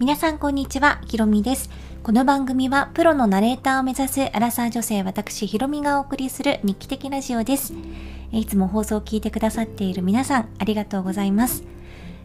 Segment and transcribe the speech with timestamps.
[0.00, 1.68] 皆さんこんにちは、ひろみです。
[2.02, 7.74] この番組はプロのナレーターを目指すアラサー女性私ひろみがお送りする日記的ラジオです。
[8.32, 11.64] いつも放送を聞いてくださっている皆さんありがとうございます。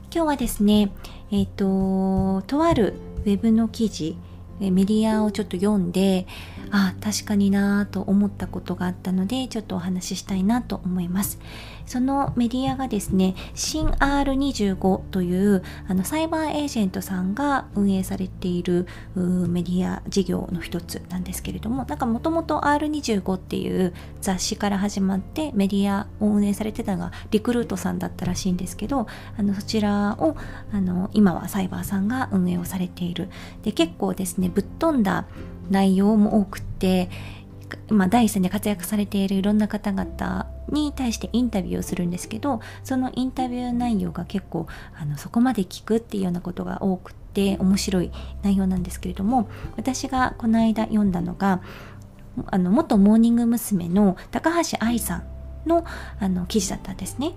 [0.10, 0.94] 今日はですね、
[1.32, 2.94] えっ、ー、と、とある
[3.26, 4.16] ウェブの記事、
[4.62, 6.28] メディアをちょっと読んで、
[6.72, 11.40] あ確かになぁと思ったことがあったのでちょっとお話ししたいなと思います。
[11.86, 30.36] そのメディアがですね新 R25 というあのサイバーエージェントさんが運営されているメディア事業の一つなんですけれどもなんかもともと R25 っていう雑誌から始まってメディアを運営されてたのがリクルートさんだったらしいんですけどあのそちらを
[30.72, 33.30] あの今はサイバーさんが運営をされている。
[33.64, 35.26] で結構ですねぶっ飛んだ
[35.70, 37.10] 内容も多くて、
[37.90, 44.67] まあ、第一線で活躍されているいろんな方々に対してインタビューをするんですけどそのインタビュー内容が結構
[45.00, 48.12] あのそこまで聞くっていうようなことが多くて面白い
[48.44, 51.62] 内容なんですけれども私がこの間読んだのが
[52.48, 53.88] あの元モーニング娘。
[53.89, 55.23] の高橋愛さん
[55.66, 55.86] の
[56.20, 57.34] あの記事だったんですね。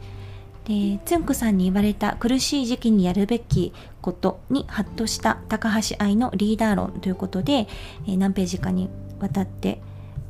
[0.68, 7.66] でつんくさんに言われた苦しい時期にやるべきことにハッとした高橋愛のリーダー論ということで、
[8.06, 9.80] え、何ページかにわたって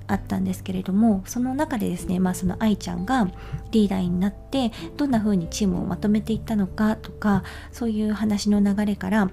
[0.06, 3.28] あったんですけれどもその中でですね、まあ、その愛ちゃんが
[3.72, 9.30] リーダーになってどんな風にチームをまとめていったのかとかそういう話の流れから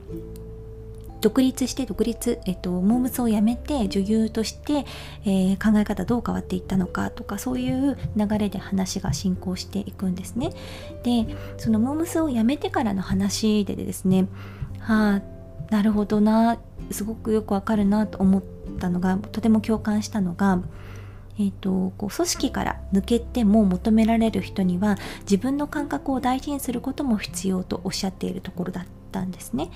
[1.26, 4.86] 独立して独立、えっと、モームスを辞めて女優として、
[5.26, 10.52] えー、考え方どう変わっていったのかとかそういう流れで話が進行していくんですね。
[11.02, 11.26] で
[11.58, 14.28] そのモームスを辞めてからの話でですね
[14.78, 16.59] はあなるほどな
[16.92, 18.44] すごくよくわかるなと思っ
[18.80, 20.62] たのがとても共感したのが
[21.38, 29.71] えーと、こう組織から抜けても求められる人には自分の感覚を大事にすることも必要とおっしゃっているところだったんですね。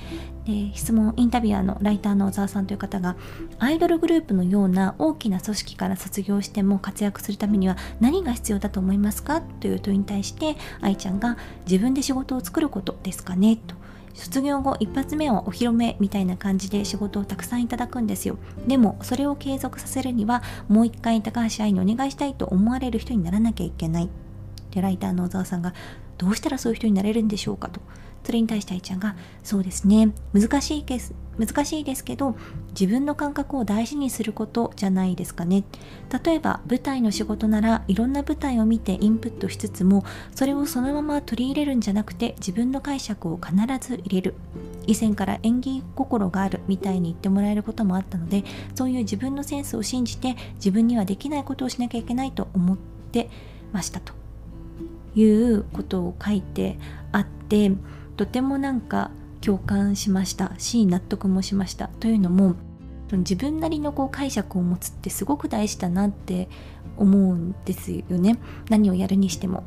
[0.46, 3.16] で質問インタビュアーのライターの小沢さんという方が
[3.58, 13.76] アイドルグループのような大きな組織から卒業しても活躍するためには何が必要だと思いますかという問いに対して愛ちゃんが自分で仕事を作ることですかねと。
[14.16, 24.10] 卒業後一発目はお披露目みたいな感じで仕事をたくさんいただくんですよでもそれを継続させるにはもう一回高橋愛にお願いしたいと思われる人にならなきゃいけない
[24.72, 25.74] でライターの小沢さんが
[26.18, 27.80] どうしたらそういう人になれるんでしょうかと
[28.24, 30.12] それに対して愛ちゃんがそうですね。
[30.34, 32.36] 難しいケース難しいですけど
[32.72, 35.64] 自分の感覚を大事にすることじゃないですかね。
[36.24, 40.04] 例えば舞台の仕事ならいろんな舞台を見てインプットしつつも
[40.36, 44.36] それをそのまま取り入れるんじゃなくて自分の解釈を必ず入れる。
[44.86, 48.44] 以前から演技心があるみたいに言ってもらえることもあったので
[48.74, 52.78] そういう自分のセンスを信じて自分にはできないことをしなきゃいけないと思っ
[53.12, 53.30] て
[53.72, 54.14] ましたと
[55.16, 56.80] いうことを書いて
[57.12, 57.72] あって
[58.20, 60.52] とてもなんか共感しました。
[60.58, 61.88] し納得もしました。
[61.88, 62.56] というのも
[63.14, 66.50] 自分なりのこう解釈を持つってすごく大事だなって
[66.98, 68.38] 思うんですよね。
[68.70, 69.64] 何をやるにしても。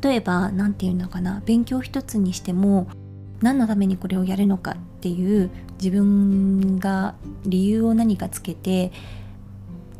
[0.00, 1.42] 例えば何て言うのかな。
[1.44, 2.88] 勉強一つにしても
[3.42, 8.90] 何のためにこれをやるのかっていう自分が理由を何かつけて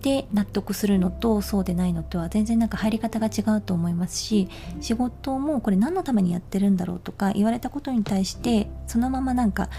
[0.04, 4.50] で納得するのとそうでないのとは全然なんか入り方が違うと思いますし
[4.82, 9.70] 仕事もこれ何のためにやってるんだろうとか言われたことに対してそのままなんか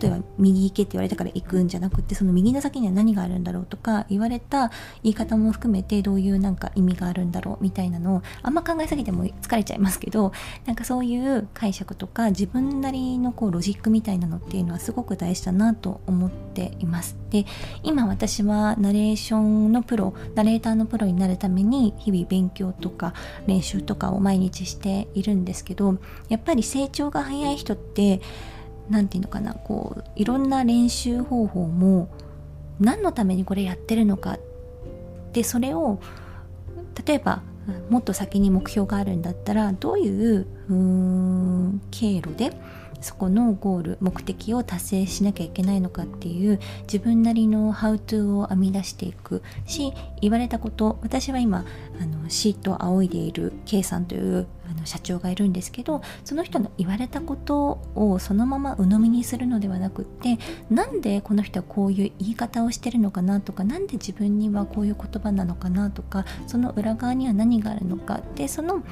[0.00, 4.70] 例えば右行けって言われたから行くんじゃなくてその右の先には何があるんだろうとか言われた
[5.02, 10.32] 言い方も含めてどういうなんか意味があるんだろうみたいなのをあんま考えすぎても疲れちゃいますけど
[10.66, 17.16] なんかそういう解釈とか自分なりのこうロジックみたいなのっていうのはすごく大事だなと思っています。
[17.30, 17.46] で
[17.82, 23.14] 今私はナレーションのプロナレーターのプロになるために日々勉強とか
[23.46, 25.98] 練習とかを毎日しているんですけど
[26.28, 28.20] やっぱり成長が早い人って
[28.90, 32.08] 何て言うのかなこういろんな練習方法も
[32.80, 34.38] 何のためにこれやってるのか
[35.32, 36.00] でそれを
[37.06, 37.42] 例えば
[37.90, 42.52] もっと先に目標があるんだったらどういうう経路で
[43.00, 49.42] そこのゴール目的を達成しなきゃいけないのかっていう自分なりのハウトゥーを編み出していく。
[49.66, 51.64] し言われたこと私は今
[52.00, 54.46] あのシートを仰いでいる K さんという
[54.82, 60.38] の社長がいるんですけどその人の言われたことをそのまま鵜呑みにするのではなくって
[60.70, 68.82] なんでこの人はこういう言い方をしてるのかなとか何で自分にはこういう言葉なのかなとかその裏側には何があるのかでその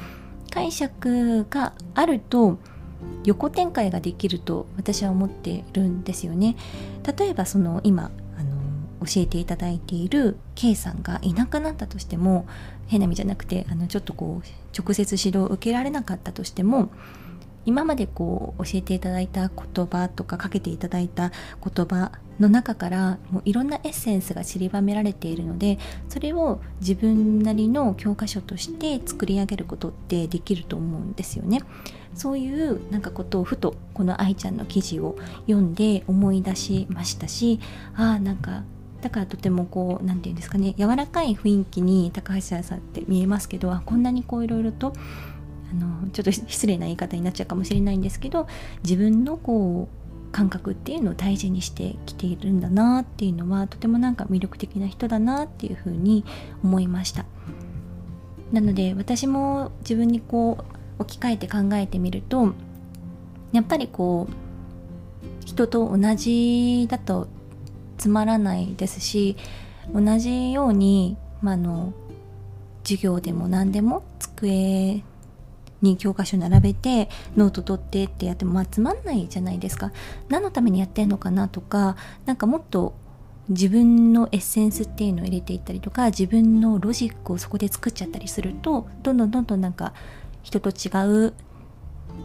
[0.51, 2.59] 解釈があると
[3.25, 6.57] 横展開ができると私は思ってるんですよね。
[7.19, 8.11] 例えばその今
[9.01, 12.47] 教えていただいている K さんがいなくなったとしても
[12.87, 16.91] 変な意味じゃなくてあのちょっとこう直接指導を受けられなかったとしても
[17.67, 21.31] 今までこう教えていただいた言葉とかかけていただいた
[21.63, 31.61] 言葉の中からもういろんなエッセンスが散りばめられているのでそれを自分なりの教科書として作り上げることってできると思うんですよね。
[32.15, 35.17] そういうなんかことをふとこの愛ちゃんの記事を
[35.47, 37.61] 読んで思い出しましたし
[37.95, 38.65] ああなんか
[39.01, 44.93] だからとてもこう何て言うんですかね柔らかい雰囲気に高橋さんって見えますけどあこんなにこういろいろと
[45.71, 48.47] あのちょっと失礼な言い方になっちゃうかもしれないんですけど
[48.83, 56.25] 自分のこう感覚っていうのを大事にしてきているんだなっていうのはとてもなんか魅力的な人だなっていうふうに
[56.63, 57.25] 思いました。
[58.53, 60.59] なので私も自分にこ
[60.99, 62.53] う置き換えて考えてみると
[63.53, 67.29] やっぱりこう人と同じだと
[68.01, 69.37] つまらないですし
[69.93, 71.93] 同じように、まあの
[72.83, 75.05] 授業でも何でも机
[75.83, 79.93] に教科書並べてノート取ってってやってもまあつまんないじゃないですか。
[80.31, 82.95] 何のためにやってんのかなとかなんかもっと
[83.51, 89.93] 自分のエッセンスっていうのを入れていったりとか自分のロジックをそこで作っちゃったりするとどんどんどんどんなんか
[90.43, 90.89] 人と違
[91.27, 91.35] う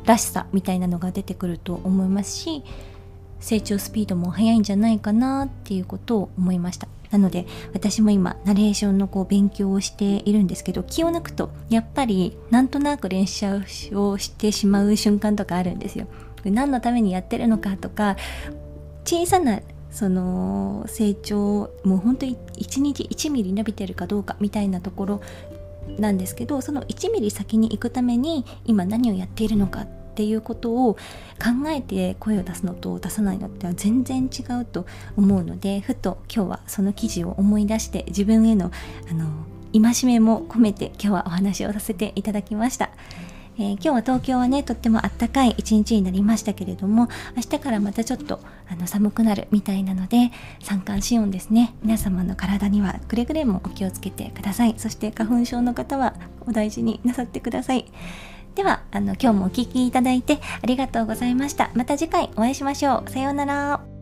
[0.05, 2.63] らしさみたいなのが出てくると思いますし
[3.39, 6.87] 成長スピードも速いんじゃないかなっていうことを思いました。
[7.11, 13.61] なので私も今ナレーションのこう勉強をしているんですけど気を抜くとやっぱりなんとなく練習
[13.93, 16.07] をしてしまう瞬間とかあるんですよ。
[16.43, 18.17] 何のためにやってるのかとか
[19.03, 19.61] 小さな
[19.91, 25.21] その成長もう本当に1日1ミリ伸びてるかどうかみたいなところ
[25.97, 34.85] なんですけどその1ミリ先に行くために今何をやっているのかっていうことを考えて声を出すのと出さないのっては全然違うと
[35.17, 38.71] 思うのでふと今日はその記事を思い出して自分への
[39.11, 39.27] あの
[39.73, 42.91] 戒めも込めて今日はお話をさせていただきました。
[43.57, 47.07] えー、今日は東京はねとってもあったかい一日になりましたけれども
[47.37, 50.31] 明日からまたちょっとあの寒くなるみたいなので
[50.61, 51.73] 三寒四温ですね。
[51.81, 54.75] 皆様の体にはくれぐれもお気をつけてください。
[54.77, 56.15] そして花粉症の方は
[56.47, 57.85] お大事になさってください。
[58.55, 61.71] ではあの今日もお聴きいただいてありがとうございました。
[61.75, 63.09] また次回お会いしましょう。
[63.09, 63.94] さようなら。